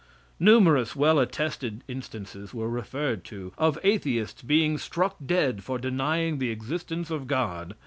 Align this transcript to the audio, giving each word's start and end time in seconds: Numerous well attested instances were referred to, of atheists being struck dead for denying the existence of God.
Numerous 0.39 0.95
well 0.95 1.19
attested 1.19 1.83
instances 1.87 2.55
were 2.55 2.67
referred 2.67 3.23
to, 3.25 3.53
of 3.55 3.77
atheists 3.83 4.41
being 4.41 4.79
struck 4.79 5.15
dead 5.23 5.63
for 5.63 5.77
denying 5.77 6.39
the 6.39 6.49
existence 6.49 7.11
of 7.11 7.27
God. 7.27 7.75